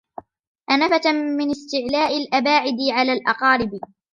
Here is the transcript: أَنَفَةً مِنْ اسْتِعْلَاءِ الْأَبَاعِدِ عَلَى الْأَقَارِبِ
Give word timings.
أَنَفَةً 0.71 1.11
مِنْ 1.11 1.51
اسْتِعْلَاءِ 1.51 2.17
الْأَبَاعِدِ 2.17 2.77
عَلَى 2.91 3.13
الْأَقَارِبِ 3.13 3.79